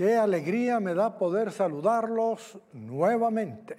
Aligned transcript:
Qué 0.00 0.16
alegría 0.16 0.80
me 0.80 0.94
da 0.94 1.12
poder 1.12 1.52
saludarlos 1.52 2.56
nuevamente. 2.72 3.76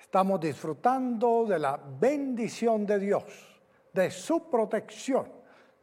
Estamos 0.00 0.40
disfrutando 0.40 1.44
de 1.44 1.58
la 1.58 1.76
bendición 1.76 2.86
de 2.86 2.98
Dios, 2.98 3.60
de 3.92 4.10
su 4.10 4.48
protección, 4.48 5.28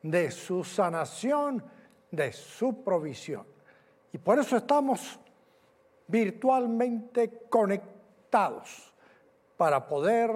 de 0.02 0.32
su 0.32 0.64
sanación, 0.64 1.64
de 2.10 2.34
su 2.34 2.84
provisión. 2.84 3.46
Y 4.12 4.18
por 4.18 4.40
eso 4.40 4.58
estamos 4.58 5.20
virtualmente 6.08 7.46
conectados 7.48 8.92
para 9.56 9.88
poder 9.88 10.32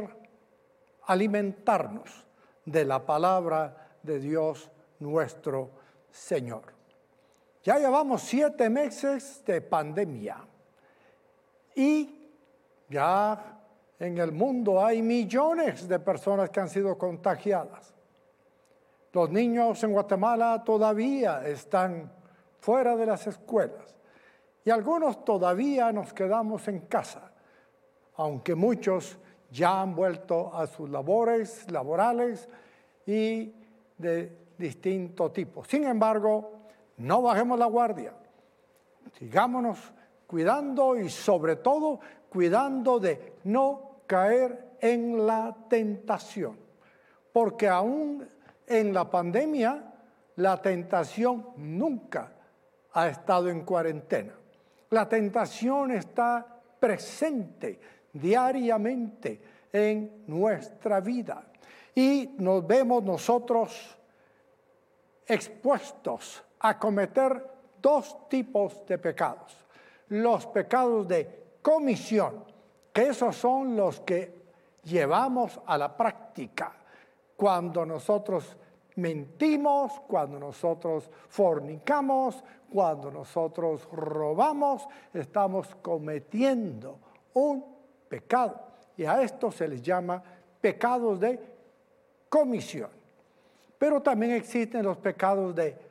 alimentarnos 1.07 2.23
de 2.65 2.85
la 2.85 3.04
palabra 3.04 3.95
de 4.04 4.20
Dios 4.20 4.70
nuestro 4.99 5.71
Señor. 6.11 6.82
Ya 7.64 7.80
llevamos 7.80 8.21
siete 8.21 8.70
meses 8.70 9.41
de 9.46 9.61
pandemia 9.61 10.37
y 11.75 12.29
ya 12.89 13.61
en 13.97 14.18
el 14.18 14.33
mundo 14.33 14.83
hay 14.83 15.01
millones 15.01 15.87
de 15.87 15.97
personas 16.00 16.50
que 16.50 16.60
han 16.60 16.68
sido 16.68 16.97
contagiadas. 16.97 17.93
Los 19.14 19.29
niños 19.29 19.82
en 19.84 19.93
Guatemala 19.93 20.61
todavía 20.65 21.47
están 21.47 22.11
fuera 22.60 22.97
de 22.97 23.06
las 23.06 23.28
escuelas 23.28 23.95
y 24.65 24.70
algunos 24.70 25.23
todavía 25.23 25.92
nos 25.93 26.11
quedamos 26.11 26.68
en 26.68 26.79
casa, 26.82 27.32
aunque 28.15 28.56
muchos 28.56 29.18
ya 29.51 29.82
han 29.82 29.95
vuelto 29.95 30.54
a 30.54 30.68
sus 30.68 30.89
labores 30.89 31.71
laborales 31.71 32.50
y 33.06 33.53
de 33.98 34.38
distinto 34.58 35.31
tipo. 35.31 35.64
Sin 35.64 35.86
embargo, 35.86 36.62
no 36.97 37.22
bajemos 37.22 37.58
la 37.59 37.66
guardia. 37.66 38.14
Sigámonos 39.17 39.80
cuidando 40.28 40.97
y 40.97 41.09
sobre 41.09 41.58
todo 41.58 42.00
cuidando 42.30 43.00
de 43.00 43.36
no 43.44 44.00
caer 44.08 44.76
en 44.80 45.26
la 45.26 45.56
tentación. 45.70 46.58
Porque 47.32 47.67
aún 47.67 48.28
en 48.67 48.94
la 48.94 49.09
pandemia, 49.09 49.94
la 50.36 50.62
tentación 50.62 51.50
nunca 51.58 52.32
ha 52.94 53.08
estado 53.08 53.50
en 53.50 53.64
cuarentena. 53.64 54.34
La 54.89 55.08
tentación 55.10 55.92
está 55.92 56.45
presente 56.80 57.80
diariamente 58.12 59.42
en 59.72 60.23
nuestra 60.28 61.00
vida. 61.00 61.44
Y 61.95 62.36
nos 62.38 62.66
vemos 62.66 63.04
nosotros 63.04 63.98
expuestos 65.26 66.44
a 66.64 66.80
cometer 66.80 67.45
dos 67.81 68.28
tipos 68.30 68.86
de 68.86 68.97
pecados. 68.97 69.56
Los 70.09 70.47
pecados 70.47 71.08
de 71.08 71.58
comisión, 71.61 72.44
que 72.92 73.03
esos 73.09 73.36
son 73.36 73.75
los 73.75 74.00
que 74.02 74.44
llevamos 74.83 75.59
a 75.66 75.78
la 75.78 75.95
práctica 75.95 76.73
cuando 77.36 77.86
nosotros 77.86 78.55
mentimos, 78.95 80.00
cuando 80.08 80.39
nosotros 80.39 81.09
fornicamos, 81.28 82.44
cuando 82.72 83.11
nosotros 83.11 83.88
robamos, 83.92 84.88
estamos 85.14 85.75
cometiendo 85.81 86.98
un 87.33 87.66
pecado. 88.08 88.61
Y 88.95 89.05
a 89.05 89.22
esto 89.22 89.52
se 89.52 89.67
les 89.67 89.81
llama 89.81 90.23
pecados 90.61 91.20
de 91.20 91.39
comisión. 92.30 92.89
Pero 93.77 94.02
también 94.02 94.31
existen 94.33 94.86
los 94.86 94.98
pecados 94.98 95.53
de 95.53 95.83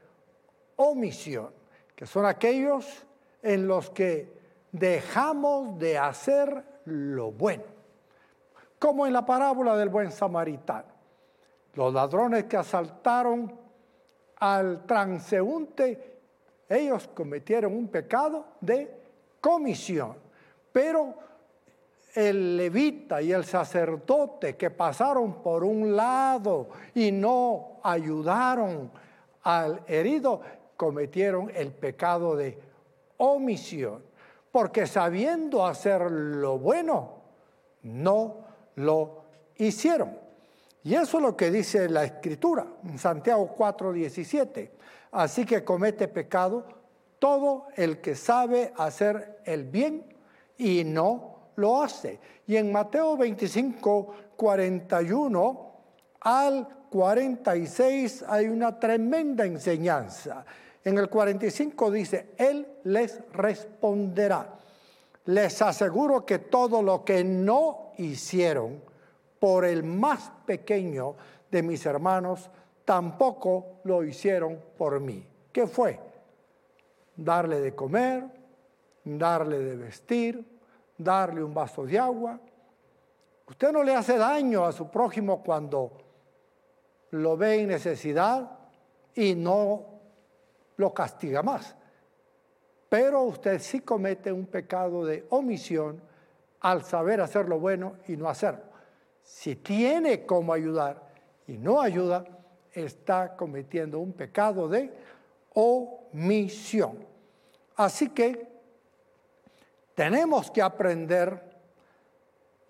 omisión, 0.76 1.50
que 1.94 2.06
son 2.06 2.26
aquellos 2.26 3.06
en 3.42 3.66
los 3.66 3.90
que 3.90 4.32
dejamos 4.72 5.78
de 5.78 5.98
hacer 5.98 6.64
lo 6.86 7.32
bueno. 7.32 7.64
Como 8.78 9.06
en 9.06 9.12
la 9.12 9.24
parábola 9.24 9.76
del 9.76 9.88
buen 9.88 10.10
samaritano. 10.10 10.92
Los 11.74 11.92
ladrones 11.94 12.44
que 12.44 12.56
asaltaron 12.56 13.58
al 14.36 14.84
transeúnte, 14.86 16.20
ellos 16.68 17.08
cometieron 17.14 17.74
un 17.74 17.88
pecado 17.88 18.46
de 18.60 19.02
comisión. 19.40 20.16
Pero 20.72 21.14
el 22.14 22.56
levita 22.56 23.22
y 23.22 23.32
el 23.32 23.44
sacerdote 23.44 24.56
que 24.56 24.70
pasaron 24.70 25.42
por 25.42 25.64
un 25.64 25.96
lado 25.96 26.68
y 26.94 27.10
no 27.10 27.80
ayudaron 27.82 28.90
al 29.44 29.82
herido, 29.86 30.40
cometieron 30.82 31.48
el 31.54 31.70
pecado 31.70 32.34
de 32.34 32.58
omisión, 33.18 34.02
porque 34.50 34.88
sabiendo 34.88 35.64
hacer 35.64 36.10
lo 36.10 36.58
bueno, 36.58 37.22
no 37.84 38.38
lo 38.74 39.22
hicieron. 39.58 40.18
Y 40.82 40.96
eso 40.96 41.18
es 41.18 41.22
lo 41.22 41.36
que 41.36 41.52
dice 41.52 41.88
la 41.88 42.02
Escritura, 42.02 42.66
en 42.82 42.98
Santiago 42.98 43.54
4:17. 43.56 44.72
Así 45.12 45.46
que 45.46 45.62
comete 45.62 46.08
pecado 46.08 46.66
todo 47.20 47.68
el 47.76 48.00
que 48.00 48.16
sabe 48.16 48.72
hacer 48.76 49.38
el 49.44 49.62
bien 49.62 50.04
y 50.58 50.82
no 50.82 51.52
lo 51.54 51.80
hace. 51.80 52.18
Y 52.48 52.56
en 52.56 52.72
Mateo 52.72 53.16
25, 53.16 54.14
41 54.34 55.76
al 56.22 56.66
46 56.90 58.24
hay 58.28 58.48
una 58.48 58.78
tremenda 58.78 59.46
enseñanza. 59.46 60.44
En 60.84 60.98
el 60.98 61.08
45 61.08 61.90
dice, 61.90 62.30
Él 62.36 62.66
les 62.84 63.20
responderá. 63.32 64.58
Les 65.26 65.62
aseguro 65.62 66.26
que 66.26 66.40
todo 66.40 66.82
lo 66.82 67.04
que 67.04 67.22
no 67.22 67.92
hicieron 67.98 68.82
por 69.38 69.64
el 69.64 69.84
más 69.84 70.32
pequeño 70.44 71.14
de 71.50 71.62
mis 71.62 71.84
hermanos, 71.86 72.50
tampoco 72.84 73.80
lo 73.84 74.02
hicieron 74.02 74.58
por 74.76 74.98
mí. 75.00 75.24
¿Qué 75.52 75.66
fue? 75.66 75.98
Darle 77.16 77.60
de 77.60 77.74
comer, 77.74 78.24
darle 79.04 79.58
de 79.58 79.76
vestir, 79.76 80.44
darle 80.96 81.42
un 81.42 81.54
vaso 81.54 81.84
de 81.84 81.98
agua. 81.98 82.40
Usted 83.46 83.72
no 83.72 83.82
le 83.82 83.94
hace 83.94 84.16
daño 84.16 84.64
a 84.64 84.72
su 84.72 84.88
prójimo 84.88 85.42
cuando 85.42 85.92
lo 87.10 87.36
ve 87.36 87.60
en 87.60 87.68
necesidad 87.68 88.58
y 89.14 89.34
no 89.34 89.91
lo 90.76 90.92
castiga 90.92 91.42
más. 91.42 91.74
Pero 92.88 93.22
usted 93.22 93.58
sí 93.60 93.80
comete 93.80 94.30
un 94.30 94.46
pecado 94.46 95.04
de 95.04 95.26
omisión 95.30 96.00
al 96.60 96.84
saber 96.84 97.20
hacer 97.20 97.48
lo 97.48 97.58
bueno 97.58 97.96
y 98.06 98.16
no 98.16 98.28
hacerlo. 98.28 98.64
Si 99.22 99.56
tiene 99.56 100.26
cómo 100.26 100.52
ayudar 100.52 101.02
y 101.46 101.56
no 101.56 101.80
ayuda, 101.80 102.24
está 102.72 103.36
cometiendo 103.36 103.98
un 103.98 104.12
pecado 104.12 104.68
de 104.68 104.92
omisión. 105.54 107.06
Así 107.76 108.10
que 108.10 108.46
tenemos 109.94 110.50
que 110.50 110.62
aprender 110.62 111.52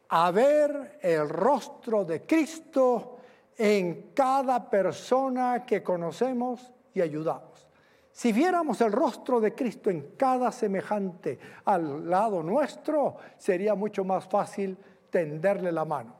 a 0.08 0.30
ver 0.30 0.98
el 1.00 1.28
rostro 1.28 2.04
de 2.04 2.22
Cristo 2.26 3.16
en 3.56 4.12
cada 4.14 4.68
persona 4.68 5.64
que 5.64 5.82
conocemos 5.82 6.70
y 6.94 7.00
ayudamos. 7.00 7.66
Si 8.12 8.30
viéramos 8.30 8.80
el 8.82 8.92
rostro 8.92 9.40
de 9.40 9.54
Cristo 9.54 9.88
en 9.88 10.12
cada 10.18 10.52
semejante 10.52 11.38
al 11.64 12.08
lado 12.08 12.42
nuestro, 12.42 13.16
sería 13.38 13.74
mucho 13.74 14.04
más 14.04 14.26
fácil 14.26 14.76
tenderle 15.08 15.72
la 15.72 15.86
mano, 15.86 16.14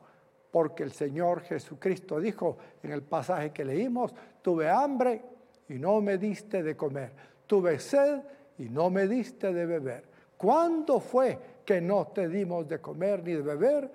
porque 0.49 0.81
el 0.81 0.91
Señor 0.91 1.41
Jesucristo 1.41 2.19
dijo 2.19 2.57
en 2.81 2.91
el 2.91 3.03
pasaje 3.03 3.51
que 3.51 3.63
leímos, 3.63 4.13
tuve 4.41 4.69
hambre 4.69 5.21
y 5.69 5.75
no 5.75 6.01
me 6.01 6.17
diste 6.17 6.63
de 6.63 6.75
comer, 6.75 7.11
tuve 7.45 7.79
sed 7.79 8.21
y 8.57 8.69
no 8.69 8.89
me 8.89 9.07
diste 9.07 9.53
de 9.53 9.65
beber. 9.65 10.03
¿Cuándo 10.35 10.99
fue 10.99 11.37
que 11.63 11.79
no 11.79 12.07
te 12.07 12.27
dimos 12.27 12.67
de 12.67 12.81
comer 12.81 13.23
ni 13.23 13.33
de 13.33 13.41
beber? 13.41 13.91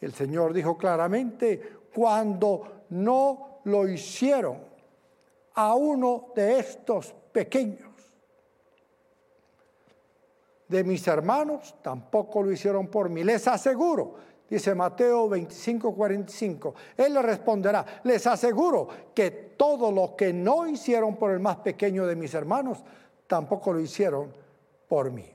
El 0.00 0.12
Señor 0.12 0.54
dijo 0.54 0.76
claramente, 0.78 1.60
cuando 1.94 2.84
no 2.90 3.60
lo 3.64 3.86
hicieron 3.86 4.70
a 5.54 5.74
uno 5.74 6.32
de 6.34 6.58
estos 6.58 7.14
pequeños. 7.32 7.88
De 10.68 10.84
mis 10.84 11.06
hermanos 11.08 11.74
tampoco 11.82 12.42
lo 12.42 12.52
hicieron 12.52 12.86
por 12.86 13.08
mí. 13.08 13.24
Les 13.24 13.48
aseguro, 13.48 14.14
dice 14.48 14.74
Mateo 14.74 15.28
25, 15.28 15.94
45, 15.94 16.74
Él 16.96 17.14
le 17.14 17.22
responderá, 17.22 17.84
les 18.04 18.26
aseguro 18.26 18.88
que 19.14 19.30
todo 19.30 19.90
lo 19.90 20.14
que 20.14 20.32
no 20.32 20.66
hicieron 20.66 21.16
por 21.16 21.32
el 21.32 21.40
más 21.40 21.56
pequeño 21.56 22.06
de 22.06 22.14
mis 22.14 22.34
hermanos, 22.34 22.84
tampoco 23.26 23.72
lo 23.72 23.80
hicieron 23.80 24.32
por 24.88 25.10
mí. 25.10 25.26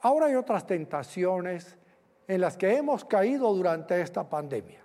Ahora 0.00 0.26
hay 0.26 0.34
otras 0.34 0.66
tentaciones 0.66 1.76
en 2.28 2.40
las 2.40 2.56
que 2.56 2.76
hemos 2.76 3.04
caído 3.04 3.52
durante 3.54 4.00
esta 4.00 4.28
pandemia. 4.28 4.82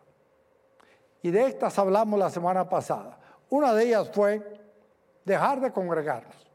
Y 1.22 1.32
de 1.32 1.46
estas 1.46 1.78
hablamos 1.78 2.20
la 2.20 2.30
semana 2.30 2.68
pasada. 2.68 3.20
Una 3.50 3.74
de 3.74 3.86
ellas 3.86 4.10
fue 4.14 4.61
dejar 5.26 5.62
de 5.62 5.72
congregarnos. 5.72 6.52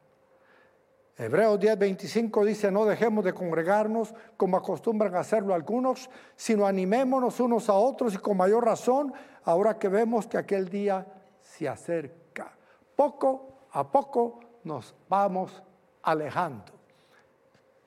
Hebreos 1.19 1.59
10:25 1.59 2.45
dice, 2.45 2.71
no 2.71 2.85
dejemos 2.85 3.25
de 3.25 3.33
congregarnos 3.33 4.15
como 4.37 4.59
acostumbran 4.59 5.15
hacerlo 5.15 5.55
algunos, 5.55 6.11
sino 6.37 6.67
animémonos 6.67 7.41
unos 7.41 7.71
a 7.71 7.75
otros 7.75 8.15
y 8.15 8.19
con 8.19 8.37
mayor 8.37 8.65
razón 8.65 9.15
ahora 9.45 9.79
que 9.79 9.89
vemos 9.89 10.27
que 10.27 10.37
aquel 10.37 10.69
día 10.69 11.07
se 11.41 11.69
acerca. 11.69 12.55
Poco 12.95 13.61
a 13.73 13.91
poco 13.91 14.41
nos 14.65 14.95
vamos 15.09 15.63
alejando. 16.03 16.73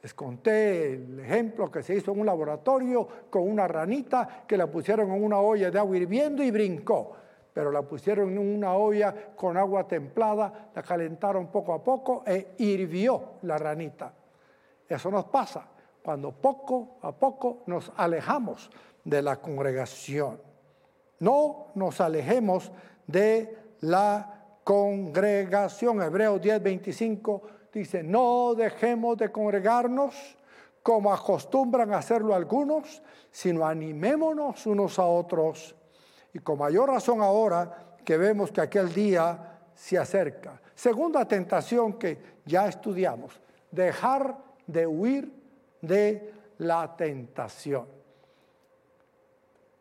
Les 0.02 0.14
conté 0.14 0.94
el 0.94 1.20
ejemplo 1.20 1.70
que 1.70 1.84
se 1.84 1.96
hizo 1.96 2.14
en 2.14 2.22
un 2.22 2.26
laboratorio 2.26 3.08
con 3.30 3.48
una 3.48 3.68
ranita 3.68 4.44
que 4.48 4.58
la 4.58 4.68
pusieron 4.68 5.12
en 5.12 5.24
una 5.24 5.40
olla 5.40 5.70
de 5.70 5.78
agua 5.78 5.98
hirviendo 5.98 6.42
y 6.42 6.50
brincó 6.50 7.12
pero 7.54 7.72
la 7.72 7.82
pusieron 7.82 8.32
en 8.32 8.38
una 8.38 8.74
olla 8.74 9.14
con 9.36 9.58
agua 9.58 9.88
templada, 9.88 10.72
la 10.74 10.84
calentaron 10.84 11.48
poco 11.48 11.74
a 11.74 11.84
poco 11.84 12.24
e 12.26 12.56
hirvió 12.58 13.36
la 13.44 13.58
ranita. 13.58 14.14
Eso 14.88 15.12
nos 15.12 15.26
pasa 15.26 15.66
cuando 16.02 16.32
poco 16.32 16.98
a 17.02 17.12
poco 17.12 17.64
nos 17.66 17.92
alejamos 17.96 18.70
de 19.04 19.22
la 19.22 19.38
congregación. 19.38 20.42
No 21.20 21.68
nos 21.76 22.00
alejemos 22.02 22.72
de 23.08 23.58
la 23.82 24.40
congregación. 24.64 26.02
Hebreos 26.02 26.42
10, 26.42 26.64
25 26.64 27.42
dice, 27.74 28.04
no 28.04 28.54
dejemos 28.56 29.18
de 29.18 29.32
congregarnos 29.32 30.38
como 30.82 31.14
acostumbran 31.14 31.94
hacerlo 31.94 32.34
algunos, 32.34 33.02
sino 33.32 33.66
animémonos 33.66 34.66
unos 34.66 34.98
a 34.98 35.06
otros 35.06 35.76
y 36.34 36.40
con 36.40 36.60
mayor 36.60 36.90
razón 36.90 37.22
ahora 37.22 37.98
que 38.04 38.18
vemos 38.18 38.52
que 38.52 38.62
aquel 38.62 38.94
día 38.94 39.60
se 39.74 39.98
acerca. 39.98 40.62
Segunda 40.76 41.26
tentación 41.26 41.94
que 41.94 42.40
ya 42.46 42.68
estudiamos, 42.68 43.40
dejar 43.72 44.38
de 44.68 44.88
huir 44.88 45.34
de 45.82 46.34
la 46.58 46.96
tentación. 46.96 47.88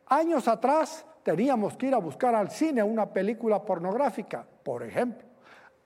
Años 0.07 0.49
atrás 0.49 1.05
teníamos 1.23 1.77
que 1.77 1.87
ir 1.87 1.95
a 1.95 1.99
buscar 1.99 2.35
al 2.35 2.51
cine 2.51 2.83
una 2.83 3.07
película 3.07 3.63
pornográfica, 3.63 4.47
por 4.63 4.83
ejemplo. 4.83 5.27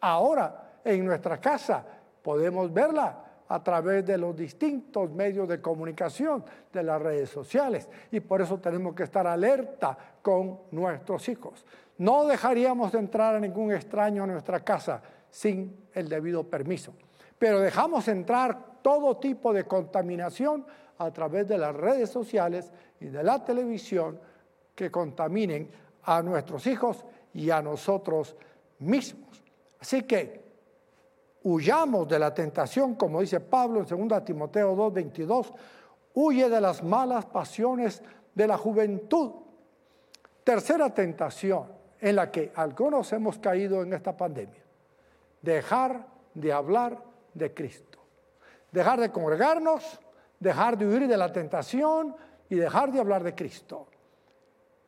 Ahora 0.00 0.78
en 0.84 1.04
nuestra 1.04 1.40
casa 1.40 1.84
podemos 2.22 2.72
verla 2.72 3.31
a 3.48 3.62
través 3.62 4.04
de 4.06 4.16
los 4.18 4.36
distintos 4.36 5.10
medios 5.10 5.48
de 5.48 5.60
comunicación, 5.60 6.44
de 6.72 6.82
las 6.82 7.00
redes 7.00 7.30
sociales. 7.30 7.88
Y 8.10 8.20
por 8.20 8.40
eso 8.40 8.58
tenemos 8.58 8.94
que 8.94 9.02
estar 9.04 9.26
alerta 9.26 9.96
con 10.22 10.60
nuestros 10.70 11.28
hijos. 11.28 11.64
No 11.98 12.24
dejaríamos 12.26 12.92
de 12.92 12.98
entrar 12.98 13.36
a 13.36 13.40
ningún 13.40 13.72
extraño 13.72 14.24
a 14.24 14.26
nuestra 14.26 14.60
casa 14.60 15.02
sin 15.30 15.86
el 15.92 16.08
debido 16.08 16.44
permiso. 16.44 16.94
Pero 17.38 17.60
dejamos 17.60 18.08
entrar 18.08 18.80
todo 18.82 19.16
tipo 19.16 19.52
de 19.52 19.64
contaminación 19.64 20.64
a 20.98 21.10
través 21.10 21.48
de 21.48 21.58
las 21.58 21.74
redes 21.74 22.10
sociales 22.10 22.72
y 23.00 23.06
de 23.06 23.22
la 23.22 23.44
televisión 23.44 24.18
que 24.74 24.90
contaminen 24.90 25.70
a 26.04 26.22
nuestros 26.22 26.66
hijos 26.66 27.04
y 27.34 27.50
a 27.50 27.62
nosotros 27.62 28.36
mismos. 28.78 29.42
Así 29.80 30.02
que 30.02 30.51
huyamos 31.44 32.08
de 32.08 32.18
la 32.18 32.32
tentación, 32.32 32.94
como 32.94 33.20
dice 33.20 33.40
Pablo 33.40 33.84
en 33.88 34.08
2 34.08 34.24
Timoteo 34.24 34.74
2, 34.74 34.92
22, 34.92 35.52
huye 36.14 36.48
de 36.48 36.60
las 36.60 36.82
malas 36.82 37.26
pasiones 37.26 38.02
de 38.34 38.46
la 38.46 38.56
juventud. 38.56 39.32
Tercera 40.44 40.90
tentación 40.90 41.66
en 42.00 42.16
la 42.16 42.30
que 42.30 42.52
algunos 42.56 43.12
hemos 43.12 43.38
caído 43.38 43.82
en 43.82 43.92
esta 43.92 44.16
pandemia, 44.16 44.62
dejar 45.40 46.06
de 46.34 46.52
hablar 46.52 46.98
de 47.32 47.54
Cristo, 47.54 47.98
dejar 48.70 49.00
de 49.00 49.10
congregarnos, 49.10 50.00
dejar 50.40 50.76
de 50.76 50.86
huir 50.86 51.06
de 51.06 51.16
la 51.16 51.32
tentación 51.32 52.16
y 52.48 52.56
dejar 52.56 52.90
de 52.90 53.00
hablar 53.00 53.22
de 53.22 53.34
Cristo. 53.34 53.86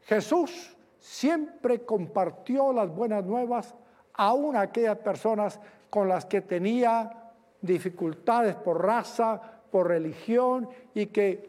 Jesús 0.02 0.76
siempre 0.98 1.84
compartió 1.84 2.72
las 2.72 2.90
buenas 2.90 3.24
nuevas 3.24 3.74
aún 4.14 4.56
a 4.56 4.62
aquellas 4.62 4.98
personas 4.98 5.60
con 5.94 6.08
las 6.08 6.24
que 6.24 6.40
tenía 6.40 7.08
dificultades 7.60 8.56
por 8.56 8.84
raza, 8.84 9.40
por 9.70 9.86
religión 9.86 10.68
y 10.92 11.06
que 11.06 11.48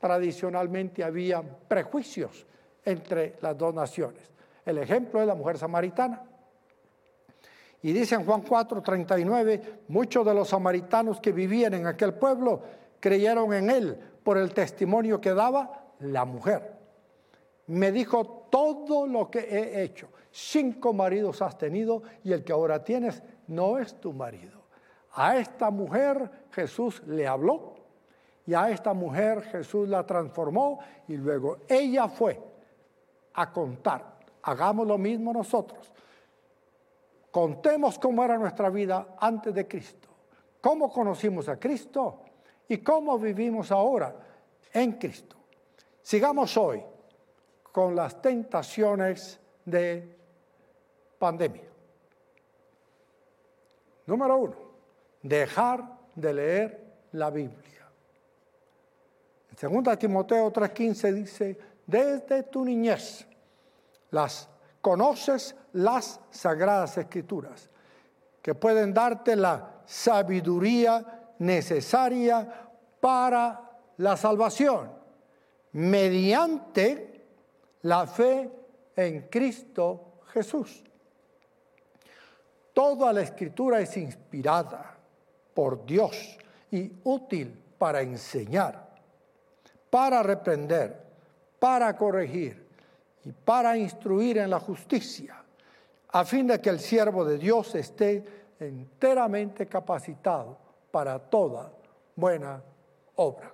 tradicionalmente 0.00 1.04
había 1.04 1.40
prejuicios 1.40 2.48
entre 2.84 3.36
las 3.42 3.56
dos 3.56 3.72
naciones. 3.72 4.28
El 4.66 4.78
ejemplo 4.78 5.20
es 5.20 5.28
la 5.28 5.36
mujer 5.36 5.56
samaritana. 5.56 6.24
Y 7.80 7.92
dice 7.92 8.16
en 8.16 8.24
Juan 8.24 8.42
4, 8.42 8.82
39, 8.82 9.62
muchos 9.86 10.26
de 10.26 10.34
los 10.34 10.48
samaritanos 10.48 11.20
que 11.20 11.30
vivían 11.30 11.74
en 11.74 11.86
aquel 11.86 12.14
pueblo 12.14 12.60
creyeron 12.98 13.54
en 13.54 13.70
él 13.70 13.96
por 14.24 14.36
el 14.36 14.52
testimonio 14.52 15.20
que 15.20 15.32
daba 15.32 15.92
la 16.00 16.24
mujer. 16.24 16.72
Me 17.68 17.92
dijo 17.92 18.48
todo 18.50 19.06
lo 19.06 19.30
que 19.30 19.38
he 19.38 19.84
hecho. 19.84 20.08
Cinco 20.32 20.92
maridos 20.92 21.40
has 21.40 21.56
tenido 21.56 22.02
y 22.24 22.32
el 22.32 22.42
que 22.42 22.52
ahora 22.52 22.82
tienes 22.82 23.22
no 23.48 23.78
es 23.78 24.00
tu 24.00 24.12
marido. 24.12 24.62
A 25.12 25.36
esta 25.36 25.70
mujer 25.70 26.46
Jesús 26.50 27.02
le 27.06 27.26
habló 27.26 27.74
y 28.46 28.54
a 28.54 28.70
esta 28.70 28.92
mujer 28.92 29.42
Jesús 29.42 29.88
la 29.88 30.04
transformó 30.04 30.80
y 31.08 31.16
luego 31.16 31.58
ella 31.68 32.08
fue 32.08 32.40
a 33.34 33.52
contar. 33.52 34.18
Hagamos 34.42 34.86
lo 34.86 34.98
mismo 34.98 35.32
nosotros. 35.32 35.90
Contemos 37.30 37.98
cómo 37.98 38.24
era 38.24 38.38
nuestra 38.38 38.70
vida 38.70 39.16
antes 39.18 39.54
de 39.54 39.66
Cristo, 39.66 40.08
cómo 40.60 40.92
conocimos 40.92 41.48
a 41.48 41.58
Cristo 41.58 42.20
y 42.68 42.78
cómo 42.78 43.18
vivimos 43.18 43.72
ahora 43.72 44.14
en 44.72 44.92
Cristo. 44.92 45.36
Sigamos 46.02 46.56
hoy 46.56 46.82
con 47.72 47.96
las 47.96 48.20
tentaciones 48.20 49.40
de 49.64 50.16
pandemia. 51.18 51.73
Número 54.06 54.36
uno, 54.36 54.56
dejar 55.22 55.98
de 56.14 56.34
leer 56.34 56.84
la 57.12 57.30
Biblia. 57.30 57.88
En 59.50 59.84
2 59.84 59.98
Timoteo 59.98 60.52
3:15 60.52 61.12
dice, 61.12 61.58
desde 61.86 62.42
tu 62.44 62.64
niñez 62.64 63.26
las 64.10 64.48
conoces 64.80 65.54
las 65.72 66.20
sagradas 66.30 66.98
escrituras, 66.98 67.70
que 68.42 68.54
pueden 68.54 68.92
darte 68.92 69.34
la 69.36 69.80
sabiduría 69.86 71.32
necesaria 71.38 72.68
para 73.00 73.70
la 73.96 74.16
salvación, 74.16 74.92
mediante 75.72 77.26
la 77.82 78.06
fe 78.06 78.50
en 78.96 79.28
Cristo 79.28 80.20
Jesús. 80.32 80.83
Toda 82.74 83.12
la 83.12 83.22
escritura 83.22 83.80
es 83.80 83.96
inspirada 83.96 84.96
por 85.54 85.86
Dios 85.86 86.36
y 86.72 86.90
útil 87.04 87.56
para 87.78 88.02
enseñar, 88.02 88.88
para 89.88 90.24
reprender, 90.24 91.00
para 91.60 91.96
corregir 91.96 92.66
y 93.24 93.30
para 93.30 93.76
instruir 93.76 94.38
en 94.38 94.50
la 94.50 94.58
justicia, 94.58 95.36
a 96.08 96.24
fin 96.24 96.48
de 96.48 96.60
que 96.60 96.70
el 96.70 96.80
siervo 96.80 97.24
de 97.24 97.38
Dios 97.38 97.76
esté 97.76 98.24
enteramente 98.58 99.66
capacitado 99.66 100.58
para 100.90 101.20
toda 101.20 101.70
buena 102.16 102.60
obra. 103.14 103.52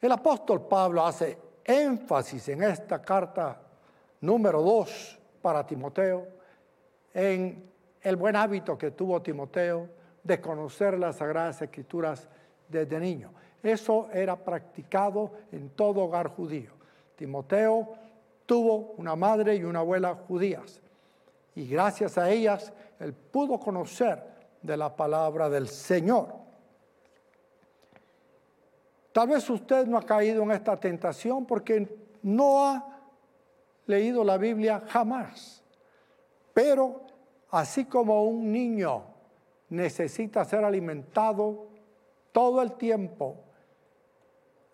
El 0.00 0.12
apóstol 0.12 0.68
Pablo 0.68 1.04
hace 1.04 1.36
énfasis 1.64 2.48
en 2.48 2.62
esta 2.62 3.02
carta 3.02 3.60
número 4.20 4.62
2 4.62 5.18
para 5.42 5.66
Timoteo 5.66 6.41
en 7.14 7.70
el 8.00 8.16
buen 8.16 8.36
hábito 8.36 8.76
que 8.76 8.90
tuvo 8.90 9.22
Timoteo 9.22 9.88
de 10.22 10.40
conocer 10.40 10.98
las 10.98 11.16
Sagradas 11.16 11.62
Escrituras 11.62 12.28
desde 12.68 12.98
niño. 12.98 13.32
Eso 13.62 14.08
era 14.12 14.36
practicado 14.36 15.32
en 15.52 15.70
todo 15.70 16.02
hogar 16.02 16.28
judío. 16.28 16.72
Timoteo 17.16 17.94
tuvo 18.46 18.94
una 18.96 19.14
madre 19.14 19.54
y 19.56 19.64
una 19.64 19.80
abuela 19.80 20.14
judías 20.14 20.80
y 21.54 21.66
gracias 21.68 22.18
a 22.18 22.30
ellas 22.30 22.72
él 22.98 23.12
pudo 23.12 23.58
conocer 23.58 24.22
de 24.62 24.76
la 24.76 24.94
palabra 24.94 25.48
del 25.48 25.68
Señor. 25.68 26.34
Tal 29.12 29.28
vez 29.28 29.48
usted 29.50 29.86
no 29.86 29.98
ha 29.98 30.02
caído 30.02 30.42
en 30.42 30.52
esta 30.52 30.76
tentación 30.78 31.44
porque 31.44 31.86
no 32.22 32.66
ha 32.66 33.00
leído 33.86 34.24
la 34.24 34.38
Biblia 34.38 34.82
jamás. 34.88 35.61
Pero 36.52 37.02
así 37.50 37.84
como 37.86 38.24
un 38.24 38.52
niño 38.52 39.04
necesita 39.70 40.44
ser 40.44 40.64
alimentado 40.64 41.68
todo 42.32 42.62
el 42.62 42.72
tiempo, 42.74 43.36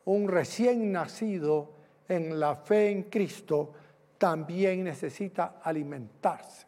un 0.05 0.29
recién 0.29 0.91
nacido 0.91 1.71
en 2.09 2.41
la 2.41 2.57
fe 2.57 2.91
en 2.91 3.05
Cristo 3.05 3.73
también 4.17 4.85
necesita 4.85 5.61
alimentarse. 5.63 6.67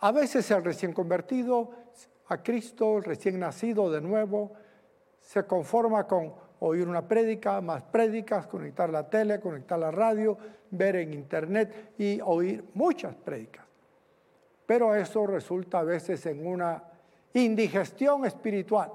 A 0.00 0.12
veces 0.12 0.50
el 0.50 0.62
recién 0.62 0.92
convertido 0.92 1.70
a 2.28 2.42
Cristo, 2.42 2.98
el 2.98 3.04
recién 3.04 3.38
nacido 3.38 3.90
de 3.90 4.00
nuevo, 4.00 4.52
se 5.20 5.46
conforma 5.46 6.06
con 6.06 6.34
oír 6.66 6.88
una 6.88 7.06
prédica, 7.06 7.60
más 7.60 7.82
prédicas, 7.82 8.46
conectar 8.46 8.88
la 8.88 9.08
tele, 9.08 9.38
conectar 9.38 9.78
la 9.78 9.90
radio, 9.90 10.36
ver 10.70 10.96
en 10.96 11.12
internet 11.12 11.92
y 11.98 12.20
oír 12.22 12.64
muchas 12.72 13.14
prédicas. 13.14 13.66
Pero 14.64 14.94
eso 14.94 15.26
resulta 15.26 15.80
a 15.80 15.84
veces 15.84 16.24
en 16.24 16.46
una 16.46 16.82
indigestión 17.34 18.24
espiritual, 18.24 18.90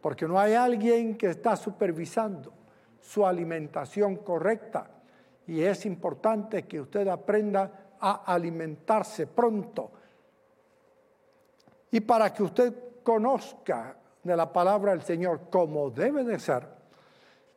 porque 0.00 0.28
no 0.28 0.38
hay 0.38 0.54
alguien 0.54 1.16
que 1.16 1.30
está 1.30 1.56
supervisando 1.56 2.52
su 3.00 3.26
alimentación 3.26 4.16
correcta. 4.16 4.88
Y 5.48 5.60
es 5.60 5.84
importante 5.86 6.62
que 6.62 6.80
usted 6.80 7.08
aprenda 7.08 7.96
a 7.98 8.32
alimentarse 8.32 9.26
pronto. 9.26 9.90
Y 11.90 12.00
para 12.00 12.32
que 12.32 12.44
usted 12.44 12.74
conozca 13.02 13.96
de 14.24 14.36
la 14.36 14.52
palabra 14.52 14.90
del 14.92 15.02
Señor 15.02 15.42
como 15.50 15.90
debe 15.90 16.24
de 16.24 16.40
ser, 16.40 16.66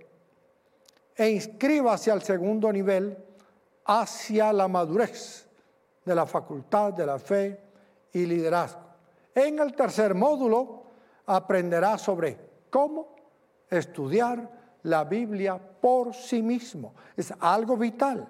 e 1.15 1.29
inscríbase 1.29 2.11
al 2.11 2.21
segundo 2.21 2.71
nivel 2.71 3.17
hacia 3.85 4.53
la 4.53 4.67
madurez 4.67 5.47
de 6.05 6.13
la 6.15 6.25
facultad 6.25 6.93
de 6.93 7.05
la 7.05 7.19
fe 7.19 7.61
y 8.13 8.25
liderazgo. 8.25 8.79
En 9.35 9.59
el 9.59 9.75
tercer 9.75 10.15
módulo 10.15 10.85
aprenderá 11.25 11.97
sobre 11.97 12.37
cómo 12.69 13.15
estudiar 13.69 14.49
la 14.83 15.03
Biblia 15.03 15.57
por 15.57 16.13
sí 16.13 16.41
mismo. 16.41 16.93
Es 17.15 17.33
algo 17.39 17.77
vital 17.77 18.27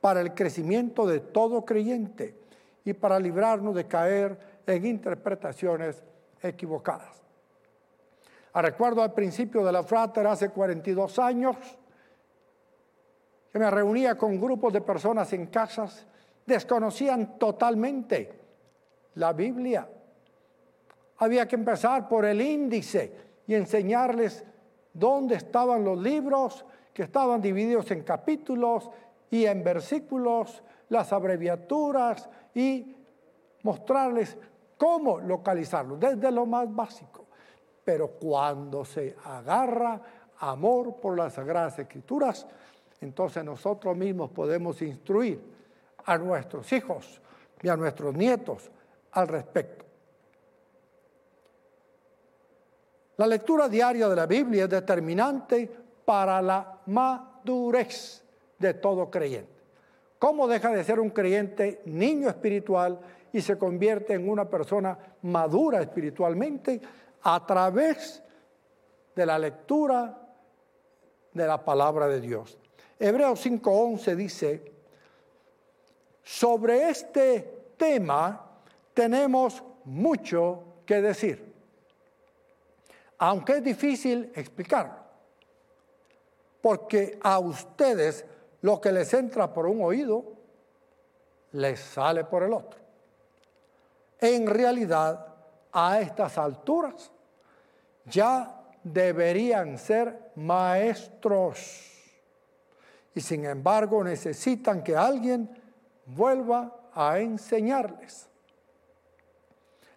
para 0.00 0.20
el 0.20 0.34
crecimiento 0.34 1.06
de 1.06 1.20
todo 1.20 1.64
creyente 1.64 2.34
y 2.84 2.92
para 2.92 3.18
librarnos 3.18 3.74
de 3.74 3.86
caer 3.86 4.38
en 4.66 4.86
interpretaciones 4.86 6.02
equivocadas. 6.42 7.22
Ah, 8.52 8.62
recuerdo 8.62 9.02
al 9.02 9.12
principio 9.12 9.64
de 9.64 9.72
la 9.72 9.82
Frater 9.82 10.26
hace 10.26 10.48
42 10.48 11.18
años 11.18 11.56
que 13.52 13.58
me 13.58 13.70
reunía 13.70 14.16
con 14.16 14.40
grupos 14.40 14.72
de 14.72 14.80
personas 14.80 15.32
en 15.32 15.46
casas, 15.46 16.06
desconocían 16.44 17.38
totalmente 17.38 18.38
la 19.14 19.32
Biblia. 19.32 19.88
Había 21.18 21.48
que 21.48 21.56
empezar 21.56 22.08
por 22.08 22.24
el 22.24 22.40
índice 22.40 23.12
y 23.46 23.54
enseñarles 23.54 24.44
dónde 24.92 25.36
estaban 25.36 25.84
los 25.84 25.98
libros, 25.98 26.64
que 26.92 27.02
estaban 27.02 27.42
divididos 27.42 27.90
en 27.90 28.02
capítulos 28.02 28.90
y 29.30 29.46
en 29.46 29.62
versículos, 29.64 30.62
las 30.88 31.12
abreviaturas 31.12 32.28
y 32.54 32.94
mostrarles 33.62 34.36
cómo 34.76 35.18
localizarlo, 35.18 35.96
desde 35.96 36.30
lo 36.30 36.46
más 36.46 36.72
básico. 36.74 37.26
Pero 37.84 38.08
cuando 38.12 38.84
se 38.84 39.16
agarra 39.24 40.00
amor 40.38 40.96
por 40.96 41.16
las 41.16 41.34
Sagradas 41.34 41.78
Escrituras, 41.78 42.46
entonces 43.00 43.44
nosotros 43.44 43.96
mismos 43.96 44.30
podemos 44.30 44.80
instruir 44.82 45.40
a 46.04 46.18
nuestros 46.18 46.72
hijos 46.72 47.20
y 47.62 47.68
a 47.68 47.76
nuestros 47.76 48.14
nietos 48.14 48.70
al 49.12 49.28
respecto. 49.28 49.84
La 53.16 53.26
lectura 53.26 53.68
diaria 53.68 54.08
de 54.08 54.16
la 54.16 54.26
Biblia 54.26 54.64
es 54.64 54.70
determinante 54.70 55.68
para 56.04 56.42
la 56.42 56.80
madurez 56.86 58.25
de 58.58 58.74
todo 58.74 59.10
creyente. 59.10 59.56
¿Cómo 60.18 60.48
deja 60.48 60.70
de 60.70 60.84
ser 60.84 60.98
un 60.98 61.10
creyente 61.10 61.82
niño 61.84 62.28
espiritual 62.28 62.98
y 63.32 63.42
se 63.42 63.58
convierte 63.58 64.14
en 64.14 64.28
una 64.28 64.48
persona 64.48 64.98
madura 65.22 65.80
espiritualmente? 65.80 66.80
A 67.22 67.44
través 67.44 68.22
de 69.14 69.26
la 69.26 69.38
lectura 69.38 70.18
de 71.32 71.46
la 71.46 71.62
palabra 71.62 72.08
de 72.08 72.20
Dios. 72.20 72.58
Hebreos 72.98 73.44
5:11 73.44 74.14
dice, 74.14 74.72
sobre 76.22 76.88
este 76.88 77.72
tema 77.76 78.60
tenemos 78.94 79.62
mucho 79.84 80.80
que 80.86 81.02
decir, 81.02 81.52
aunque 83.18 83.54
es 83.54 83.62
difícil 83.62 84.32
explicarlo, 84.34 84.94
porque 86.62 87.18
a 87.22 87.38
ustedes 87.38 88.24
lo 88.66 88.80
que 88.80 88.90
les 88.90 89.14
entra 89.14 89.54
por 89.54 89.64
un 89.68 89.80
oído, 89.80 90.24
les 91.52 91.78
sale 91.78 92.24
por 92.24 92.42
el 92.42 92.52
otro. 92.52 92.80
En 94.18 94.44
realidad, 94.48 95.24
a 95.70 96.00
estas 96.00 96.36
alturas, 96.36 97.12
ya 98.06 98.60
deberían 98.82 99.78
ser 99.78 100.32
maestros. 100.34 101.92
Y 103.14 103.20
sin 103.20 103.44
embargo 103.44 104.02
necesitan 104.02 104.82
que 104.82 104.96
alguien 104.96 105.48
vuelva 106.04 106.90
a 106.92 107.20
enseñarles 107.20 108.28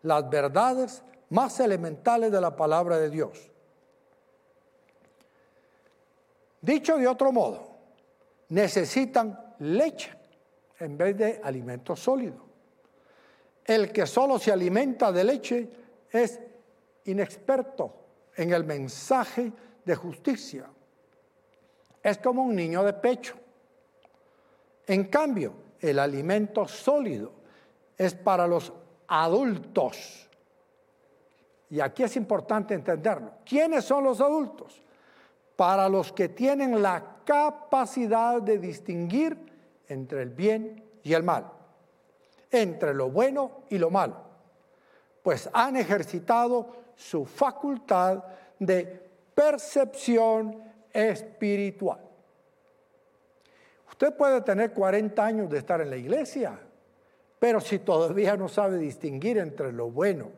las 0.04 0.30
verdades 0.30 1.02
más 1.30 1.60
elementales 1.60 2.32
de 2.32 2.40
la 2.40 2.56
palabra 2.56 3.00
de 3.00 3.10
Dios. 3.10 3.50
Dicho 6.62 6.98
de 6.98 7.08
otro 7.08 7.32
modo, 7.32 7.69
necesitan 8.50 9.56
leche 9.60 10.14
en 10.80 10.98
vez 10.98 11.18
de 11.18 11.42
alimento 11.44 11.96
sólido. 11.96 12.46
El 13.66 13.92
que 13.92 14.06
solo 14.08 14.40
se 14.40 14.52
alimenta 14.52 15.12
de 15.12 15.24
leche 15.24 15.70
es 16.10 16.40
inexperto 17.06 17.94
en 18.36 18.54
el 18.54 18.64
mensaje 18.64 19.52
de 19.86 19.96
justicia. 19.96 20.66
Es 22.02 22.18
como 22.18 22.44
un 22.44 22.56
niño 22.56 22.84
de 22.84 22.94
pecho. 22.94 23.36
En 24.88 25.06
cambio, 25.06 25.54
el 25.80 26.00
alimento 26.00 26.68
sólido 26.68 27.34
es 27.98 28.16
para 28.16 28.48
los 28.48 28.74
adultos. 29.08 30.28
Y 31.70 31.80
aquí 31.80 32.04
es 32.04 32.16
importante 32.16 32.74
entenderlo. 32.74 33.34
¿Quiénes 33.46 33.86
son 33.86 34.04
los 34.04 34.22
adultos? 34.22 34.82
Para 35.56 35.88
los 35.90 36.12
que 36.12 36.30
tienen 36.30 36.82
la 36.82 37.19
capacidad 37.30 38.42
de 38.42 38.58
distinguir 38.58 39.38
entre 39.88 40.24
el 40.24 40.32
bien 40.32 40.84
y 41.04 41.14
el 41.14 41.22
mal, 41.22 41.46
entre 42.50 42.92
lo 42.96 43.12
bueno 43.12 43.66
y 43.70 43.78
lo 43.78 43.92
malo, 43.92 44.16
pues 45.22 45.48
han 45.54 45.76
ejercitado 45.76 46.76
su 46.96 47.26
facultad 47.26 48.24
de 48.58 49.10
percepción 49.36 50.60
espiritual. 50.92 52.00
Usted 53.90 54.12
puede 54.16 54.42
tener 54.42 54.74
40 54.74 55.24
años 55.24 55.52
de 55.52 55.60
estar 55.60 55.82
en 55.82 55.92
la 55.92 55.98
iglesia, 55.98 56.60
pero 57.38 57.62
si 57.62 57.78
todavía 57.78 58.36
no 58.38 58.50
sabe 58.50 58.80
distinguir 58.80 59.38
entre 59.38 59.72
lo 59.72 59.92
bueno 59.92 60.32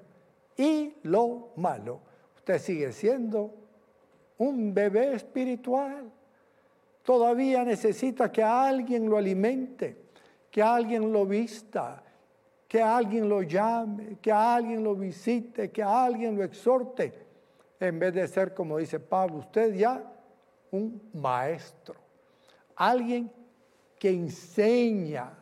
y 0.58 0.98
lo 1.04 1.54
malo, 1.56 2.02
usted 2.36 2.60
sigue 2.60 2.92
siendo 2.92 3.50
un 4.40 4.74
bebé 4.74 5.14
espiritual 5.14 6.12
todavía 7.04 7.64
necesita 7.64 8.32
que 8.32 8.44
alguien 8.44 9.10
lo 9.10 9.18
alimente, 9.18 9.98
que 10.50 10.62
alguien 10.62 11.12
lo 11.12 11.26
vista, 11.26 12.04
que 12.68 12.82
alguien 12.82 13.28
lo 13.28 13.42
llame, 13.42 14.18
que 14.22 14.32
alguien 14.32 14.84
lo 14.84 14.96
visite, 14.96 15.72
que 15.72 15.84
alguien 15.84 16.38
lo 16.38 16.44
exhorte, 16.44 17.14
en 17.80 18.00
vez 18.00 18.14
de 18.14 18.28
ser, 18.28 18.54
como 18.54 18.78
dice 18.78 19.00
Pablo, 19.00 19.38
usted 19.38 19.74
ya 19.74 20.04
un 20.72 21.10
maestro, 21.14 21.96
alguien 22.76 23.32
que 24.00 24.10
enseña 24.10 25.34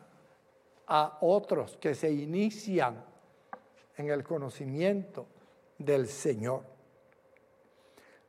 a 0.86 1.18
otros, 1.20 1.76
que 1.76 1.94
se 1.94 2.10
inician 2.10 3.02
en 3.96 4.10
el 4.10 4.24
conocimiento 4.24 5.26
del 5.78 6.08
Señor. 6.08 6.62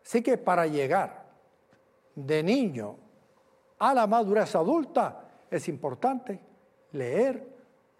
Así 0.06 0.22
que 0.22 0.38
para 0.38 0.68
llegar 0.68 1.26
de 2.16 2.44
niño 2.44 2.98
a 3.82 3.96
la 3.96 4.06
madurez 4.06 4.56
adulta, 4.56 5.24
es 5.50 5.68
importante 5.68 6.40
leer 6.92 7.44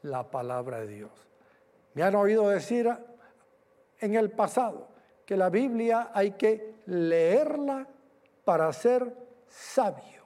la 0.04 0.30
palabra 0.30 0.82
de 0.82 0.88
Dios. 0.88 1.12
Me 1.96 2.04
han 2.04 2.14
oído 2.14 2.50
decir 2.50 2.88
en 4.00 4.14
el 4.14 4.30
pasado 4.30 4.90
que 5.26 5.36
la 5.36 5.50
Biblia 5.50 6.12
hay 6.14 6.32
que 6.34 6.84
leerla 6.86 7.88
para 8.46 8.72
ser 8.74 9.12
sabio, 9.48 10.24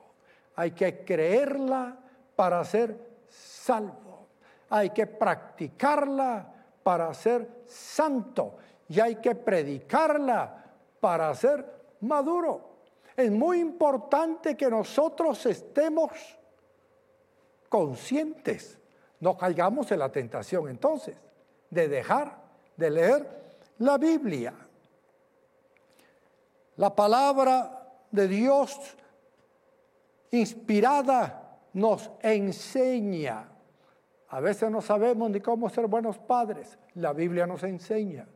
hay 0.58 0.72
que 0.72 1.06
creerla 1.06 2.00
para 2.36 2.62
ser 2.66 3.00
salvo, 3.30 4.28
hay 4.70 4.90
que 4.90 5.08
practicarla 5.08 6.52
para 6.84 7.14
ser 7.14 7.64
santo 7.66 8.58
y 8.90 9.00
hay 9.00 9.16
que 9.16 9.36
predicarla 9.36 10.66
para 11.00 11.34
ser 11.34 11.66
maduro. 12.02 12.75
Es 13.16 13.32
muy 13.32 13.60
importante 13.60 14.58
que 14.58 14.70
nosotros 14.70 15.46
estemos 15.46 16.12
conscientes, 17.70 18.78
no 19.20 19.38
caigamos 19.38 19.92
en 19.92 20.00
la 20.00 20.12
tentación 20.12 20.70
entonces 20.70 21.16
de 21.70 21.88
dejar 21.88 22.38
de 22.76 22.90
leer 22.90 23.46
la 23.80 23.98
Biblia. 23.98 24.54
La 26.78 26.94
palabra 26.94 27.88
de 28.12 28.28
Dios 28.28 28.78
inspirada 30.32 31.60
nos 31.74 32.12
enseña. 32.22 33.50
A 34.30 34.40
veces 34.40 34.70
no 34.70 34.82
sabemos 34.82 35.30
ni 35.30 35.40
cómo 35.40 35.70
ser 35.70 35.88
buenos 35.88 36.18
padres. 36.18 36.78
La 36.96 37.14
Biblia 37.14 37.48
nos 37.48 37.64
enseña. 37.64 38.28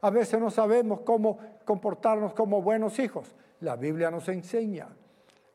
A 0.00 0.10
veces 0.10 0.40
no 0.40 0.50
sabemos 0.50 1.00
cómo 1.00 1.38
comportarnos 1.64 2.34
como 2.34 2.62
buenos 2.62 2.98
hijos. 2.98 3.34
La 3.62 3.76
Biblia 3.76 4.10
nos 4.10 4.28
enseña. 4.28 4.88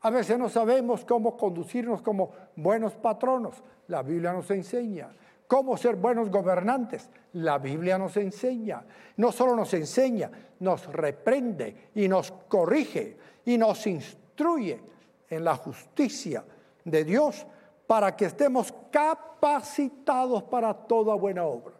A 0.00 0.10
veces 0.10 0.38
no 0.38 0.48
sabemos 0.48 1.04
cómo 1.04 1.36
conducirnos 1.36 2.00
como 2.00 2.30
buenos 2.56 2.94
patronos. 2.94 3.62
La 3.88 4.02
Biblia 4.02 4.32
nos 4.32 4.50
enseña. 4.50 5.10
Cómo 5.46 5.76
ser 5.76 5.96
buenos 5.96 6.30
gobernantes. 6.30 7.10
La 7.34 7.58
Biblia 7.58 7.98
nos 7.98 8.16
enseña. 8.16 8.82
No 9.16 9.30
solo 9.30 9.54
nos 9.54 9.74
enseña, 9.74 10.30
nos 10.60 10.86
reprende 10.86 11.90
y 11.94 12.08
nos 12.08 12.32
corrige 12.32 13.16
y 13.44 13.58
nos 13.58 13.86
instruye 13.86 14.80
en 15.28 15.44
la 15.44 15.56
justicia 15.56 16.44
de 16.84 17.04
Dios 17.04 17.46
para 17.86 18.16
que 18.16 18.24
estemos 18.24 18.72
capacitados 18.90 20.44
para 20.44 20.72
toda 20.72 21.14
buena 21.14 21.44
obra. 21.44 21.74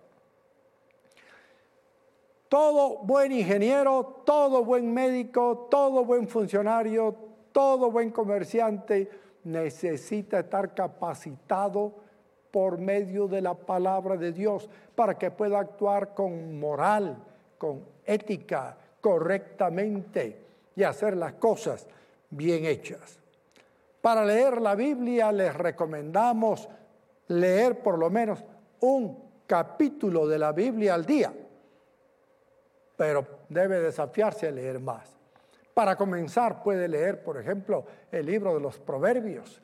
Todo 2.49 2.99
buen 2.99 3.31
ingeniero, 3.31 4.23
todo 4.25 4.65
buen 4.65 4.93
médico, 4.93 5.69
todo 5.71 6.05
buen 6.05 6.27
funcionario, 6.29 7.15
todo 7.53 7.91
buen 7.91 8.11
comerciante 8.11 9.11
necesita 9.45 10.41
estar 10.41 10.75
capacitado 10.75 11.93
por 12.51 12.79
medio 12.79 13.29
de 13.29 13.43
la 13.43 13.53
palabra 13.53 14.17
de 14.17 14.33
Dios 14.33 14.69
para 14.95 15.19
que 15.19 15.31
pueda 15.31 15.59
actuar 15.59 16.15
con 16.15 16.59
moral, 16.59 17.19
con 17.59 17.85
ética, 18.07 18.79
correctamente 19.03 20.41
y 20.75 20.83
hacer 20.85 21.19
las 21.19 21.35
cosas 21.35 21.87
bien 22.31 22.65
hechas. 22.65 23.19
Para 24.01 24.25
leer 24.25 24.63
la 24.63 24.75
Biblia 24.75 25.31
les 25.33 25.55
recomendamos 25.55 26.67
leer 27.27 27.83
por 27.83 27.99
lo 27.99 28.09
menos 28.09 28.43
un 28.81 29.19
capítulo 29.47 30.27
de 30.27 30.39
la 30.39 30.53
Biblia 30.53 30.95
al 30.95 31.05
día 31.05 31.31
pero 32.99 33.25
debe 33.49 33.81
desafiarse 33.81 34.49
a 34.49 34.51
leer 34.51 34.81
más. 34.81 35.17
Para 35.73 35.95
comenzar 35.95 36.65
puede 36.65 36.89
leer, 36.89 37.23
por 37.23 37.39
ejemplo, 37.39 37.85
el 38.11 38.27
libro 38.27 38.55
de 38.55 38.61
los 38.61 38.77
Proverbios, 38.81 39.63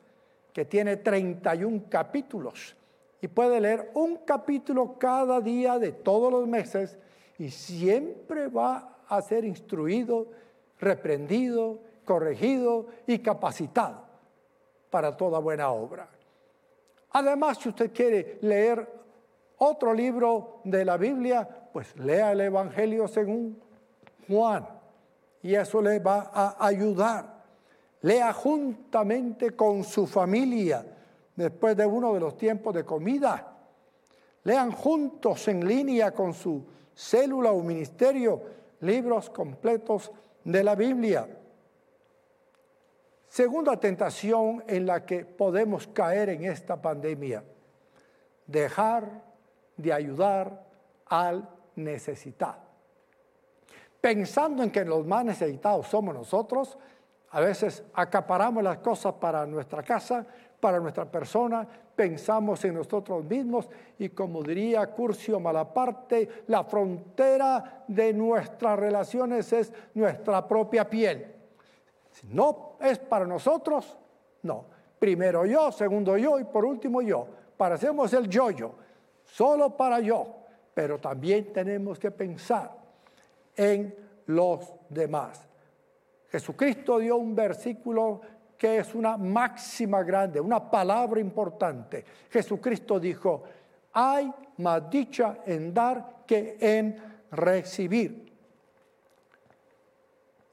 que 0.53 0.63
tiene 0.63 0.95
31 0.95 1.83
capítulos, 1.89 2.77
y 3.21 3.27
puede 3.27 3.59
leer 3.59 3.91
un 3.93 4.19
capítulo 4.19 4.97
cada 4.97 5.41
día 5.41 5.77
de 5.77 5.91
todos 5.91 6.31
los 6.31 6.47
meses 6.47 6.97
y 7.37 7.49
siempre 7.49 8.47
va 8.47 8.99
a 9.09 9.21
ser 9.21 9.43
instruido, 9.43 10.27
reprendido, 10.79 11.79
corregido 12.05 12.87
y 13.05 13.19
capacitado 13.19 14.05
para 14.89 15.17
toda 15.17 15.39
buena 15.39 15.71
obra. 15.71 16.07
Además, 17.11 17.57
si 17.57 17.67
usted 17.67 17.91
quiere 17.91 18.37
leer 18.41 18.87
otro 19.57 19.93
libro 19.93 20.61
de 20.63 20.85
la 20.85 20.95
Biblia, 20.95 21.64
pues 21.75 21.93
lea 21.97 22.31
el 22.31 22.39
Evangelio 22.39 23.05
según 23.05 23.61
Juan 24.29 24.65
y 25.43 25.55
eso 25.55 25.81
le 25.81 25.99
va 25.99 26.31
a 26.33 26.65
ayudar. 26.65 27.43
Lea 27.99 28.31
juntamente 28.31 29.51
con 29.51 29.83
su 29.83 30.07
familia 30.07 30.85
después 31.35 31.75
de 31.75 31.85
uno 31.85 32.13
de 32.13 32.21
los 32.21 32.37
tiempos 32.37 32.73
de 32.73 32.85
comida. 32.85 33.57
Lean 34.45 34.71
juntos 34.71 35.49
en 35.49 35.67
línea 35.67 36.11
con 36.11 36.33
su 36.33 36.65
célula 36.95 37.51
o 37.51 37.61
ministerio 37.61 38.41
libros 38.79 39.29
completos 39.29 40.13
de 40.45 40.63
la 40.63 40.75
Biblia. 40.75 41.27
Segunda 43.27 43.77
tentación 43.77 44.63
en 44.65 44.85
la 44.85 45.05
que 45.05 45.25
podemos 45.25 45.87
caer 45.87 46.29
en 46.29 46.45
esta 46.45 46.81
pandemia, 46.81 47.43
dejar 48.47 49.25
de 49.75 49.91
ayudar 49.91 50.63
al 51.07 51.49
necesitado. 51.75 52.65
Pensando 54.01 54.61
en 54.61 54.71
que 54.71 54.85
los 54.85 55.05
más 55.05 55.25
necesitados 55.25 55.87
somos 55.87 56.13
nosotros, 56.13 56.77
a 57.31 57.39
veces 57.39 57.83
acaparamos 57.93 58.63
las 58.63 58.77
cosas 58.77 59.13
para 59.13 59.45
nuestra 59.45 59.83
casa, 59.83 60.25
para 60.59 60.79
nuestra 60.79 61.05
persona, 61.05 61.67
pensamos 61.95 62.63
en 62.65 62.75
nosotros 62.75 63.23
mismos 63.23 63.67
y 63.97 64.09
como 64.09 64.43
diría 64.43 64.85
Curcio 64.87 65.39
Malaparte, 65.39 66.43
la 66.47 66.63
frontera 66.63 67.83
de 67.87 68.13
nuestras 68.13 68.77
relaciones 68.77 69.51
es 69.53 69.73
nuestra 69.93 70.47
propia 70.47 70.89
piel. 70.89 71.33
Si 72.11 72.27
no 72.27 72.77
es 72.79 72.99
para 72.99 73.25
nosotros, 73.25 73.97
no. 74.43 74.65
Primero 74.99 75.45
yo, 75.45 75.71
segundo 75.71 76.17
yo 76.17 76.39
y 76.39 76.45
por 76.45 76.63
último 76.63 77.01
yo. 77.01 77.27
Parecemos 77.57 78.13
el 78.13 78.29
yo-yo, 78.29 78.75
solo 79.23 79.75
para 79.75 79.99
yo 79.99 80.34
pero 80.75 80.99
también 80.99 81.53
tenemos 81.53 81.97
que 81.97 82.11
pensar 82.11 82.69
en 83.55 83.95
los 84.27 84.73
demás. 84.89 85.47
Jesucristo 86.29 86.99
dio 86.99 87.15
un 87.15 87.33
versículo 87.33 88.19
que 88.57 88.79
es 88.79 88.93
una 88.93 89.15
máxima 89.15 90.03
grande, 90.03 90.41
una 90.41 90.69
palabra 90.69 91.21
importante. 91.21 92.03
Jesucristo 92.29 92.99
dijo, 92.99 93.43
hay 93.93 94.29
más 94.57 94.89
dicha 94.89 95.37
en 95.45 95.73
dar 95.73 96.25
que 96.27 96.57
en 96.59 96.97
recibir. 97.31 98.33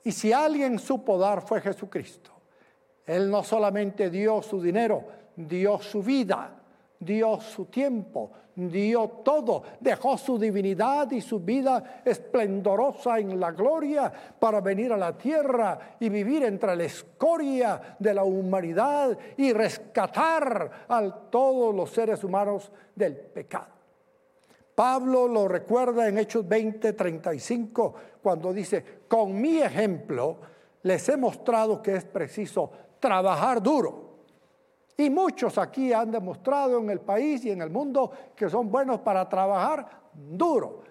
Y 0.05 0.13
si 0.13 0.33
alguien 0.33 0.79
supo 0.79 1.19
dar 1.19 1.43
fue 1.43 1.61
Jesucristo. 1.61 2.31
Él 3.05 3.29
no 3.29 3.43
solamente 3.43 4.09
dio 4.09 4.41
su 4.41 4.63
dinero, 4.63 5.05
dio 5.35 5.81
su 5.81 6.01
vida 6.01 6.62
dio 7.05 7.41
su 7.41 7.67
tiempo, 7.67 8.31
dio 8.55 9.09
todo, 9.25 9.63
dejó 9.81 10.17
su 10.19 10.39
divinidad 10.39 11.11
y 11.11 11.21
su 11.21 11.41
vida 11.41 12.03
esplendorosa 12.05 13.19
en 13.19 13.39
la 13.41 13.53
gloria 13.53 14.13
para 14.39 14.61
venir 14.61 14.93
a 14.93 14.97
la 14.97 15.17
tierra 15.17 15.97
y 15.99 16.09
vivir 16.09 16.45
entre 16.45 16.77
la 16.77 16.85
escoria 16.85 17.97
de 17.99 18.15
la 18.15 18.25
humanidad 18.25 19.17
y 19.37 19.53
rescatar 19.53 20.87
a 20.89 21.11
todos 21.31 21.75
los 21.75 21.91
seres 21.91 22.23
humanos 22.25 22.71
del 22.95 23.17
pecado. 23.17 23.73
Pablo 24.75 25.29
lo 25.29 25.49
recuerda 25.49 26.09
en 26.09 26.19
Hechos 26.19 26.49
20, 26.49 26.95
35, 26.95 27.95
cuando 28.23 28.53
dice, 28.53 28.85
con 29.07 29.39
mi 29.39 29.59
ejemplo 29.59 30.39
les 30.83 31.09
he 31.09 31.17
mostrado 31.17 31.83
que 31.83 31.97
es 31.97 32.05
preciso 32.05 32.71
trabajar 32.99 33.63
duro 33.63 34.12
y 34.97 35.11
muchos 35.11 35.59
aquí 35.59 35.93
han 35.93 36.11
demostrado 36.11 36.79
en 36.79 36.91
el 36.91 37.01
país 37.01 37.45
y 37.45 37.51
en 37.51 37.63
el 37.63 37.71
mundo 37.71 38.11
que 38.37 38.49
son 38.49 38.71
buenos 38.71 39.01
para 39.01 39.29
trabajar 39.29 39.87
duro. 40.15 40.83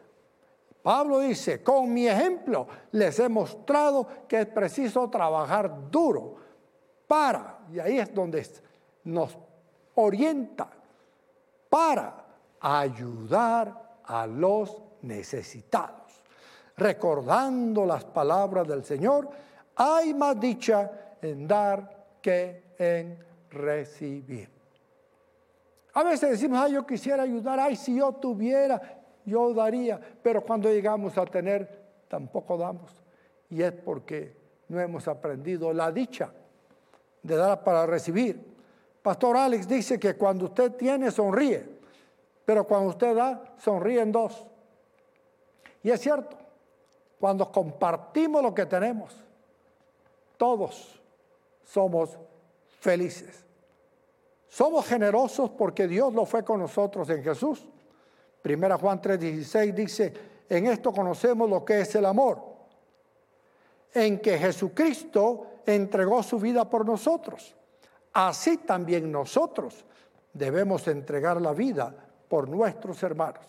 Pablo 0.82 1.20
dice, 1.20 1.62
con 1.62 1.94
mi 1.94 2.08
ejemplo 2.08 2.68
les 2.92 3.20
he 3.20 3.30
mostrado 3.30 4.08
que 4.28 4.42
es 4.42 4.48
preciso 4.48 5.10
trabajar 5.10 5.90
duro 5.92 6.36
para, 7.08 7.60
y 7.72 7.80
ahí 7.80 8.00
es 8.00 8.14
donde 8.14 8.46
nos 9.04 9.38
orienta, 9.96 10.68
para 11.70 12.26
ayudar 12.60 14.00
a 14.04 14.26
los 14.26 14.82
necesitados. 15.02 16.00
Recordando 16.78 17.86
las 17.86 18.04
palabras 18.06 18.68
del 18.68 18.84
Señor, 18.84 19.30
hay 19.76 20.14
más 20.14 20.40
dicha 20.40 21.18
en 21.22 21.48
dar 21.48 22.18
que 22.22 22.74
en 22.78 23.31
recibir. 23.52 24.50
A 25.94 26.04
veces 26.04 26.32
decimos, 26.32 26.60
ay, 26.60 26.74
yo 26.74 26.86
quisiera 26.86 27.24
ayudar, 27.24 27.60
ay, 27.60 27.76
si 27.76 27.98
yo 27.98 28.14
tuviera, 28.14 28.82
yo 29.26 29.54
daría, 29.54 30.00
pero 30.24 30.42
cuando 30.42 30.70
llegamos 30.70 31.18
a 31.18 31.26
tener, 31.26 31.82
tampoco 32.08 32.58
damos. 32.58 32.92
Y 33.50 33.62
es 33.62 33.72
porque 33.74 34.36
no 34.70 34.80
hemos 34.80 35.08
aprendido 35.08 35.74
la 35.74 35.92
dicha 35.92 36.32
de 37.22 37.36
dar 37.36 37.64
para 37.64 37.86
recibir. 37.86 38.52
Pastor 39.02 39.36
Alex 39.36 39.68
dice 39.68 40.00
que 40.00 40.16
cuando 40.16 40.46
usted 40.46 40.74
tiene, 40.74 41.12
sonríe, 41.12 41.66
pero 42.46 42.66
cuando 42.66 42.90
usted 42.90 43.16
da, 43.16 43.44
sonríen 43.58 44.12
dos. 44.12 44.48
Y 45.84 45.90
es 45.90 46.00
cierto, 46.00 46.38
cuando 47.20 47.52
compartimos 47.52 48.42
lo 48.42 48.54
que 48.54 48.66
tenemos, 48.66 49.16
todos 50.38 51.00
somos 51.66 52.18
felices. 52.82 53.46
Somos 54.50 54.86
generosos 54.86 55.52
porque 55.52 55.88
Dios 55.88 56.13
lo 56.13 56.26
fue 56.26 56.44
con 56.44 56.60
nosotros 56.60 57.10
en 57.10 57.24
Jesús. 57.24 57.65
Primera 58.41 58.78
Juan 58.78 59.02
3:16 59.02 59.74
dice, 59.74 60.13
en 60.50 60.65
esto 60.65 60.91
conocemos 60.91 61.50
lo 61.50 61.63
que 61.63 61.82
es 61.82 61.96
el 61.96 62.06
amor, 62.06 62.41
en 63.94 64.20
que 64.20 64.38
Jesucristo 64.38 65.48
entregó 65.65 66.22
su 66.24 66.39
vida 66.39 66.70
por 66.70 66.86
nosotros, 66.86 67.56
así 68.12 68.58
también 68.58 69.10
nosotros 69.10 69.86
debemos 70.34 70.88
entregar 70.88 71.39
la 71.39 71.54
vida 71.54 71.96
por 72.28 72.50
nuestros 72.50 73.02
hermanos. 73.04 73.46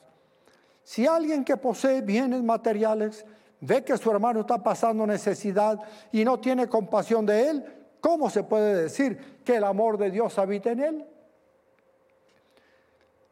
Si 0.85 1.07
alguien 1.07 1.45
que 1.45 1.57
posee 1.57 2.03
bienes 2.03 2.43
materiales 2.43 3.25
ve 3.61 3.83
que 3.83 3.97
su 3.97 4.11
hermano 4.11 4.41
está 4.41 4.63
pasando 4.63 5.07
necesidad 5.07 5.81
y 6.13 6.25
no 6.25 6.39
tiene 6.39 6.69
compasión 6.69 7.25
de 7.25 7.49
él, 7.49 7.82
¿cómo 8.03 8.29
se 8.29 8.43
puede 8.43 8.83
decir 8.83 9.41
que 9.43 9.57
el 9.57 9.65
amor 9.65 9.97
de 9.97 10.11
Dios 10.11 10.39
habita 10.39 10.73
en 10.73 10.81
él? 10.81 11.07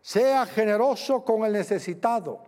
Sea 0.01 0.47
generoso 0.47 1.23
con 1.23 1.45
el 1.45 1.53
necesitado, 1.53 2.41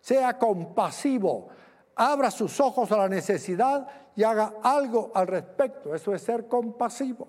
sea 0.00 0.38
compasivo, 0.38 1.48
abra 1.96 2.30
sus 2.30 2.58
ojos 2.60 2.90
a 2.92 2.96
la 2.96 3.08
necesidad 3.08 3.86
y 4.14 4.22
haga 4.22 4.54
algo 4.62 5.10
al 5.14 5.26
respecto. 5.26 5.94
Eso 5.94 6.14
es 6.14 6.22
ser 6.22 6.48
compasivo. 6.48 7.28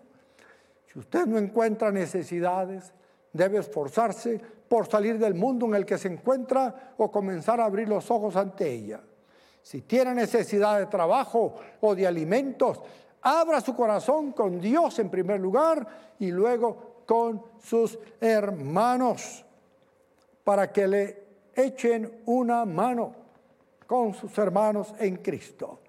Si 0.86 1.00
usted 1.00 1.26
no 1.26 1.38
encuentra 1.38 1.92
necesidades, 1.92 2.94
debe 3.34 3.60
esforzarse 3.60 4.40
por 4.70 4.88
salir 4.88 5.18
del 5.18 5.34
mundo 5.34 5.66
en 5.66 5.76
el 5.76 5.86
que 5.86 5.98
se 5.98 6.08
encuentra 6.08 6.94
o 6.98 7.12
comenzar 7.12 7.60
a 7.60 7.66
abrir 7.66 7.90
los 7.90 8.10
ojos 8.12 8.36
ante 8.36 8.72
ella. 8.72 9.02
Si 9.62 9.82
tiene 9.82 10.14
necesidad 10.14 10.80
de 10.80 10.86
trabajo 10.86 11.56
o 11.82 11.94
de 11.94 12.08
alimentos, 12.08 12.82
abra 13.22 13.62
su 13.62 13.76
corazón 13.76 14.32
con 14.32 14.60
Dios 14.60 15.00
en 15.00 15.10
primer 15.10 15.40
lugar 15.40 16.16
y 16.20 16.32
luego 16.32 17.04
con 17.06 17.42
sus 17.60 17.98
hermanos 18.20 19.46
para 20.44 20.72
que 20.72 20.88
le 20.88 21.24
echen 21.56 22.22
una 22.26 22.66
mano 22.66 23.14
con 23.86 24.14
sus 24.14 24.38
hermanos 24.38 24.94
en 25.00 25.18
Cristo. 25.18 25.80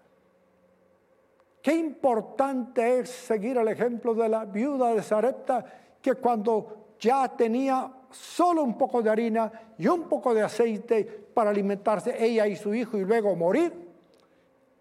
Qué 1.60 1.74
importante 1.74 3.00
es 3.00 3.10
seguir 3.10 3.58
el 3.58 3.68
ejemplo 3.68 4.14
de 4.14 4.28
la 4.28 4.44
viuda 4.44 4.94
de 4.94 5.02
Sarepta 5.02 5.64
que 6.00 6.14
cuando 6.14 6.94
ya 6.98 7.28
tenía 7.36 7.92
solo 8.10 8.62
un 8.62 8.78
poco 8.78 9.02
de 9.02 9.10
harina 9.10 9.52
y 9.76 9.86
un 9.88 10.08
poco 10.08 10.32
de 10.32 10.42
aceite 10.42 11.04
para 11.04 11.50
alimentarse 11.50 12.16
ella 12.24 12.46
y 12.46 12.56
su 12.56 12.74
hijo 12.74 12.96
y 12.96 13.04
luego 13.04 13.34
morir, 13.36 13.72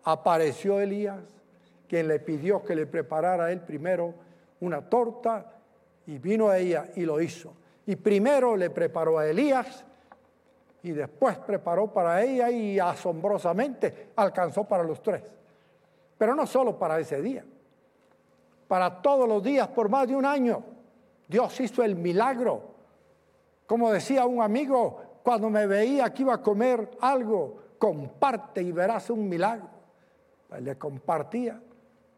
apareció 0.04 0.80
Elías, 0.80 1.37
quien 1.88 2.08
le 2.08 2.19
pidió 2.19 2.63
que 2.63 2.76
le 2.76 2.86
preparara 2.86 3.45
a 3.45 3.52
él 3.52 3.62
primero 3.62 4.13
una 4.60 4.82
torta 4.82 5.54
y 6.06 6.17
vino 6.17 6.50
a 6.50 6.58
ella 6.58 6.89
y 6.95 7.02
lo 7.02 7.21
hizo. 7.21 7.54
Y 7.86 7.95
primero 7.95 8.56
le 8.56 8.69
preparó 8.69 9.17
a 9.19 9.28
Elías 9.28 9.86
y 10.84 10.91
después 10.91 11.38
preparó 11.39 11.91
para 11.91 12.23
ella 12.23 12.50
y 12.50 12.80
asombrosamente 12.80 14.10
alcanzó 14.15 14.63
para 14.65 14.84
los 14.84 15.02
tres. 15.02 15.23
Pero 16.17 16.36
no 16.36 16.45
solo 16.45 16.78
para 16.78 17.00
ese 17.00 17.21
día, 17.21 17.43
para 18.67 19.02
todos 19.02 19.28
los 19.28 19.43
días 19.43 19.67
por 19.69 19.89
más 19.89 20.08
de 20.08 20.15
un 20.15 20.26
año. 20.26 20.63
Dios 21.28 21.60
hizo 21.60 21.84
el 21.84 21.95
milagro 21.95 22.78
como 23.67 23.91
decía 23.91 24.26
un 24.26 24.41
amigo, 24.41 25.02
cuando 25.21 25.50
me 25.50 25.67
veía 25.67 26.12
que 26.13 26.23
iba 26.23 26.36
a 26.36 26.41
comer 26.41 26.89
algo, 27.02 27.58
comparte 27.78 28.63
y 28.63 28.71
verás 28.71 29.10
un 29.10 29.28
milagro. 29.28 29.67
Le 30.62 30.78
compartía. 30.78 31.62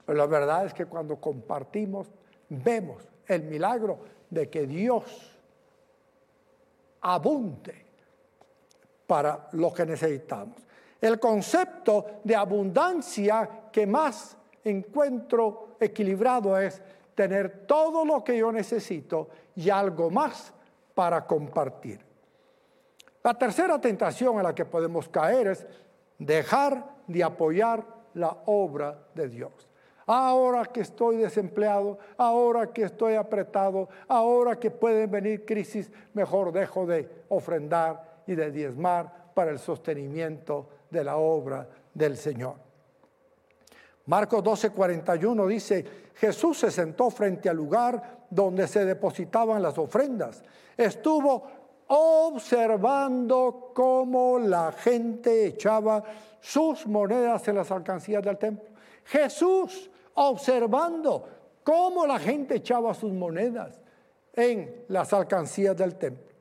Pero 0.10 0.18
la 0.18 0.26
verdad 0.26 0.66
es 0.66 0.74
que 0.74 0.88
cuando 0.88 1.18
compartimos, 1.18 2.08
vemos 2.50 3.08
el 3.28 3.44
milagro 3.44 4.00
de 4.28 4.50
que 4.50 4.66
Dios 4.66 5.40
abunde 7.02 7.86
para 9.06 9.50
lo 9.52 9.72
que 9.72 9.86
necesitamos. 9.86 10.58
El 11.00 11.20
concepto 11.20 12.22
de 12.24 12.36
abundancia 12.36 13.68
que 13.72 13.86
más 13.86 14.36
encuentro 14.64 15.76
equilibrado 15.80 16.58
es 16.58 16.82
tener 17.14 17.68
todo 17.68 18.04
lo 18.04 18.24
que 18.24 18.36
yo 18.36 18.52
necesito 18.52 19.30
y 19.56 19.70
algo 19.70 20.10
más 20.10 20.52
para 20.96 21.28
compartir. 21.28 22.04
La 23.22 23.36
tercera 23.36 23.80
tentación 23.80 24.40
a 24.40 24.44
la 24.44 24.56
que 24.56 24.66
podemos 24.66 25.08
caer 25.08 25.50
es 25.50 25.68
dejar 26.18 26.96
de 27.06 27.24
apoyar 27.24 27.86
la 28.16 28.36
obra 28.48 28.98
de 29.14 29.30
Dios. 29.30 29.69
Ahora 30.12 30.66
que 30.66 30.82
estoy 30.82 31.18
desempleado, 31.18 32.00
ahora 32.18 32.74
que 32.74 32.82
estoy 32.82 33.14
apretado, 33.14 33.90
ahora 34.08 34.60
que 34.60 34.72
pueden 34.72 35.12
venir 35.12 35.46
crisis, 35.46 35.92
mejor 36.16 36.52
dejo 36.52 36.88
de 36.88 37.08
ofrendar 37.30 38.24
y 38.26 38.34
de 38.34 38.50
diezmar 38.50 39.30
para 39.36 39.52
el 39.52 39.60
sostenimiento 39.60 40.68
de 40.90 41.04
la 41.04 41.18
obra 41.18 41.70
del 41.94 42.18
Señor. 42.18 42.56
Marcos 44.08 44.44
12:41 44.44 45.48
dice, 45.48 45.86
Jesús 46.16 46.58
se 46.58 46.72
sentó 46.72 47.12
frente 47.12 47.48
al 47.48 47.58
lugar 47.58 48.26
donde 48.32 48.68
se 48.68 48.86
depositaban 48.86 49.62
las 49.62 49.78
ofrendas. 49.78 50.44
Estuvo 50.76 51.44
observando 51.86 53.70
cómo 53.76 54.40
la 54.40 54.72
gente 54.72 55.46
echaba 55.46 56.04
sus 56.40 56.88
monedas 56.88 57.48
en 57.48 57.58
las 57.58 57.70
alcancías 57.70 58.24
del 58.24 58.40
templo. 58.40 58.70
Jesús 59.06 59.92
observando 60.22 61.24
cómo 61.64 62.06
la 62.06 62.20
gente 62.20 62.56
echaba 62.56 62.94
sus 62.94 63.12
monedas 63.14 63.80
en 64.34 64.84
las 64.90 65.14
alcancías 65.14 65.78
del 65.78 65.96
templo. 65.96 66.34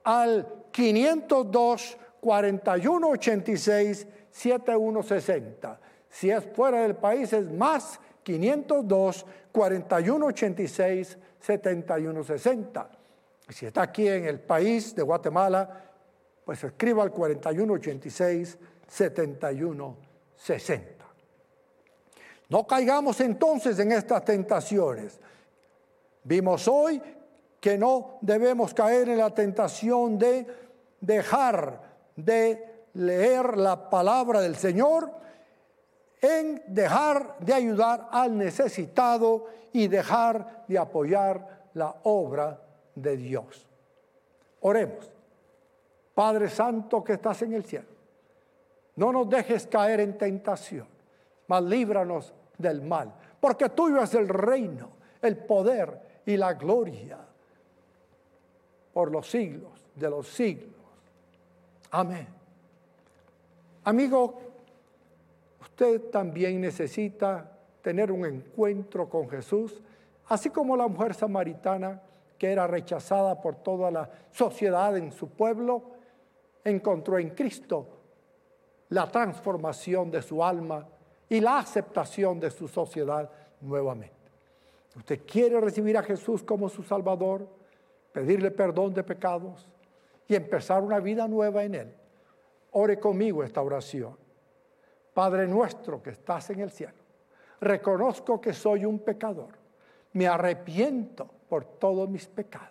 al 0.05 0.47
502 0.71 1.99
4186 2.21 4.07
7160. 4.31 5.81
Si 6.09 6.31
es 6.31 6.45
fuera 6.55 6.83
del 6.83 6.95
país 6.97 7.33
es 7.33 7.51
más 7.51 7.99
502 8.23 9.27
4186 9.53 11.19
7160. 11.41 12.91
Si 13.49 13.67
está 13.67 13.83
aquí 13.83 14.09
en 14.09 14.25
el 14.27 14.41
país 14.41 14.95
de 14.95 15.03
Guatemala, 15.03 15.83
pues 16.45 16.63
escriba 16.65 17.03
al 17.03 17.13
4186 17.13 18.59
7160. 18.89 20.96
No 22.49 22.67
caigamos 22.67 23.21
entonces 23.21 23.79
en 23.79 23.93
estas 23.93 24.25
tentaciones. 24.25 25.19
Vimos 26.23 26.69
hoy 26.69 27.03
que 27.61 27.77
no 27.77 28.19
debemos 28.21 28.73
caer 28.73 29.09
en 29.09 29.19
la 29.19 29.35
tentación 29.35 30.19
de 30.19 30.47
dejar 31.01 31.81
de 32.15 32.87
leer 32.95 33.57
la 33.57 33.91
palabra 33.91 34.41
del 34.41 34.57
Señor, 34.57 35.11
en 36.21 36.63
dejar 36.67 37.39
de 37.41 37.53
ayudar 37.53 38.09
al 38.11 38.37
necesitado 38.37 39.47
y 39.73 39.89
dejar 39.89 40.65
de 40.67 40.79
apoyar 40.79 41.69
la 41.75 41.95
obra 42.05 42.59
de 42.95 43.17
Dios. 43.17 43.67
Oremos. 44.61 45.11
Padre 46.15 46.49
Santo 46.49 47.05
que 47.05 47.13
estás 47.13 47.43
en 47.43 47.53
el 47.53 47.63
cielo, 47.63 47.89
no 48.97 49.13
nos 49.13 49.29
dejes 49.29 49.67
caer 49.67 50.01
en 50.01 50.17
tentación, 50.17 50.87
mas 51.49 51.63
líbranos 51.63 52.33
del 52.59 52.83
mal, 52.83 53.13
porque 53.41 53.69
tuyo 53.71 54.03
es 54.03 54.15
el 54.15 54.29
reino, 54.29 54.91
el 55.23 55.37
poder 55.37 56.23
y 56.27 56.37
la 56.37 56.55
gloria 56.55 57.19
por 58.93 59.11
los 59.11 59.29
siglos 59.29 59.73
de 59.95 60.11
los 60.11 60.29
siglos. 60.29 60.75
Amén. 61.91 62.27
Amigo, 63.85 64.41
usted 65.61 66.11
también 66.11 66.61
necesita 66.61 67.53
tener 67.83 68.11
un 68.11 68.27
encuentro 68.27 69.09
con 69.09 69.29
Jesús, 69.29 69.81
así 70.29 70.51
como 70.51 70.77
la 70.77 70.89
mujer 70.89 71.15
samaritana 71.15 72.03
que 72.39 72.51
era 72.51 72.67
rechazada 72.67 73.41
por 73.41 73.57
toda 73.57 73.91
la 73.91 74.11
sociedad 74.31 74.97
en 74.97 75.13
su 75.13 75.29
pueblo, 75.29 75.83
encontró 76.65 77.19
en 77.19 77.31
Cristo 77.31 77.87
la 78.89 79.11
transformación 79.11 80.11
de 80.11 80.23
su 80.23 80.45
alma 80.45 80.87
y 81.29 81.41
la 81.41 81.59
aceptación 81.59 82.39
de 82.41 82.51
su 82.51 82.69
sociedad 82.69 83.31
nuevamente. 83.61 84.15
Usted 84.97 85.21
quiere 85.27 85.61
recibir 85.61 85.97
a 85.99 86.03
Jesús 86.03 86.43
como 86.43 86.69
su 86.69 86.83
Salvador, 86.83 87.47
pedirle 88.13 88.51
perdón 88.51 88.95
de 88.95 89.05
pecados 89.05 89.69
y 90.27 90.35
empezar 90.35 90.83
una 90.83 91.01
vida 91.01 91.29
nueva 91.29 91.65
en 91.65 91.75
Él. 91.75 91.95
Ore 92.73 92.99
conmigo 92.99 93.45
esta 93.45 93.63
oración. 93.63 94.17
Padre 95.13 95.47
nuestro 95.47 96.03
que 96.03 96.11
estás 96.11 96.51
en 96.51 96.61
el 96.61 96.71
cielo, 96.71 96.93
reconozco 97.61 98.41
que 98.41 98.53
soy 98.53 98.85
un 98.85 98.99
pecador. 98.99 99.49
Me 100.13 100.27
arrepiento 100.27 101.29
por 101.49 101.65
todos 101.65 102.09
mis 102.09 102.27
pecados. 102.27 102.71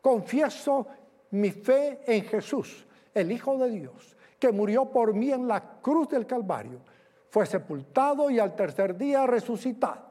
Confieso 0.00 0.86
mi 1.30 1.50
fe 1.50 2.00
en 2.06 2.24
Jesús, 2.24 2.86
el 3.12 3.32
Hijo 3.32 3.56
de 3.58 3.70
Dios, 3.70 4.16
que 4.38 4.52
murió 4.52 4.86
por 4.86 5.12
mí 5.14 5.30
en 5.30 5.46
la 5.46 5.80
cruz 5.80 6.08
del 6.08 6.26
Calvario, 6.26 6.80
fue 7.30 7.46
sepultado 7.46 8.30
y 8.30 8.38
al 8.38 8.54
tercer 8.54 8.96
día 8.96 9.26
resucitado. 9.26 10.08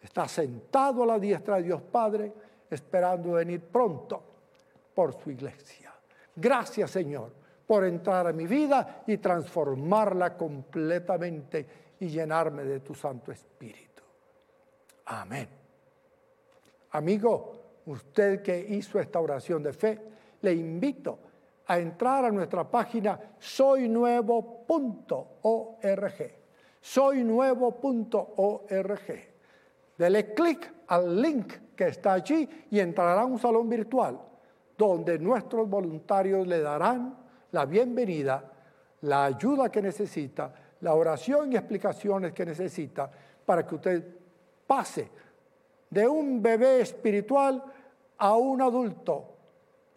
Está 0.00 0.26
sentado 0.26 1.04
a 1.04 1.06
la 1.06 1.18
diestra 1.18 1.56
de 1.56 1.62
Dios 1.62 1.82
Padre, 1.82 2.32
esperando 2.68 3.32
venir 3.32 3.60
pronto 3.60 4.22
por 4.94 5.14
su 5.14 5.30
iglesia. 5.30 5.92
Gracias 6.34 6.90
Señor 6.90 7.30
por 7.66 7.84
entrar 7.84 8.26
a 8.26 8.32
mi 8.32 8.46
vida 8.46 9.04
y 9.06 9.18
transformarla 9.18 10.36
completamente 10.36 11.66
y 12.00 12.08
llenarme 12.08 12.64
de 12.64 12.80
tu 12.80 12.94
Santo 12.94 13.30
Espíritu. 13.30 14.02
Amén. 15.06 15.48
Amigo, 16.90 17.62
usted 17.86 18.42
que 18.42 18.58
hizo 18.58 18.98
esta 18.98 19.20
oración 19.20 19.62
de 19.62 19.72
fe, 19.72 20.00
le 20.40 20.52
invito 20.52 21.18
a 21.66 21.78
entrar 21.78 22.24
a 22.24 22.30
nuestra 22.30 22.68
página 22.68 23.18
soynuevo.org. 23.38 26.32
Soynuevo.org. 26.80 29.32
Dele 29.96 30.34
clic 30.34 30.74
al 30.88 31.20
link 31.20 31.52
que 31.76 31.88
está 31.88 32.14
allí 32.14 32.48
y 32.70 32.80
entrará 32.80 33.22
a 33.22 33.26
un 33.26 33.38
salón 33.38 33.68
virtual 33.68 34.18
donde 34.76 35.18
nuestros 35.18 35.68
voluntarios 35.68 36.46
le 36.46 36.60
darán 36.60 37.16
la 37.52 37.66
bienvenida, 37.66 38.50
la 39.02 39.26
ayuda 39.26 39.70
que 39.70 39.82
necesita, 39.82 40.52
la 40.80 40.94
oración 40.94 41.52
y 41.52 41.56
explicaciones 41.56 42.32
que 42.32 42.44
necesita 42.44 43.10
para 43.44 43.66
que 43.66 43.74
usted 43.74 44.16
pase 44.66 45.10
de 45.88 46.08
un 46.08 46.42
bebé 46.42 46.80
espiritual 46.80 47.62
a 48.18 48.36
un 48.36 48.62
adulto 48.62 49.28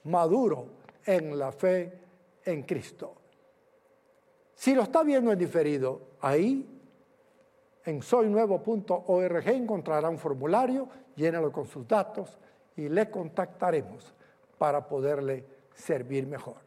maduro 0.04 0.75
en 1.06 1.38
la 1.38 1.52
fe 1.52 1.92
en 2.44 2.64
Cristo. 2.64 3.14
Si 4.56 4.74
lo 4.74 4.84
está 4.84 5.04
viendo 5.04 5.32
en 5.32 5.40
diferido, 5.40 6.02
ahí 6.22 6.76
en 7.84 8.02
soynuevo.org 8.02 9.48
encontrará 9.50 10.10
un 10.10 10.18
formulario, 10.18 10.88
llénalo 11.16 11.52
con 11.52 11.68
sus 11.68 11.88
datos 11.88 12.38
y 12.76 12.90
le 12.90 13.10
contactaremos 13.10 14.14
para 14.58 14.88
poderle 14.88 15.46
servir 15.74 16.26
mejor. 16.26 16.58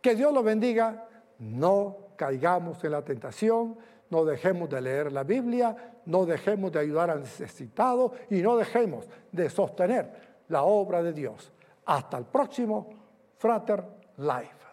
Que 0.00 0.14
Dios 0.14 0.32
lo 0.32 0.42
bendiga, 0.42 1.08
no 1.38 1.96
caigamos 2.16 2.84
en 2.84 2.92
la 2.92 3.02
tentación, 3.02 3.76
no 4.10 4.24
dejemos 4.24 4.68
de 4.68 4.80
leer 4.80 5.12
la 5.12 5.24
Biblia, 5.24 5.94
no 6.06 6.26
dejemos 6.26 6.70
de 6.70 6.80
ayudar 6.80 7.10
al 7.10 7.22
necesitado 7.22 8.12
y 8.30 8.42
no 8.42 8.56
dejemos 8.56 9.08
de 9.32 9.48
sostener 9.48 10.12
la 10.48 10.62
obra 10.62 11.02
de 11.02 11.12
Dios. 11.12 11.50
Hasta 11.86 12.18
el 12.18 12.26
próximo 12.26 13.03
Frater 13.44 13.84
Life. 14.16 14.63